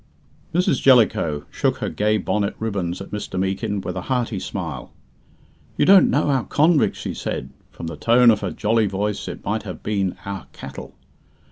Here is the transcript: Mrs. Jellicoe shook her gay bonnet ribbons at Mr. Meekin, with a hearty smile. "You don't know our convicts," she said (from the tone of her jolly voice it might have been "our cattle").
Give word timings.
Mrs. 0.51 0.81
Jellicoe 0.81 1.45
shook 1.51 1.77
her 1.77 1.89
gay 1.89 2.17
bonnet 2.17 2.55
ribbons 2.57 3.01
at 3.01 3.11
Mr. 3.11 3.39
Meekin, 3.39 3.81
with 3.81 3.95
a 3.95 4.01
hearty 4.09 4.39
smile. 4.39 4.91
"You 5.77 5.85
don't 5.85 6.09
know 6.09 6.31
our 6.31 6.43
convicts," 6.45 6.97
she 6.97 7.13
said 7.13 7.51
(from 7.69 7.85
the 7.85 7.97
tone 7.97 8.31
of 8.31 8.39
her 8.41 8.49
jolly 8.49 8.87
voice 8.87 9.27
it 9.27 9.45
might 9.45 9.61
have 9.61 9.83
been 9.83 10.15
"our 10.25 10.47
cattle"). 10.53 10.95